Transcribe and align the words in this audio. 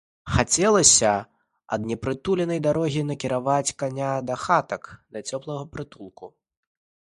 Хацелася 0.35 1.11
ад 1.77 1.81
непрытульнай 1.89 2.59
дарогі 2.69 3.05
накіраваць 3.11 3.75
каня 3.83 4.09
да 4.33 4.41
хатак, 4.47 4.91
да 5.13 5.25
цёплага 5.31 5.63
прытулку. 5.77 6.25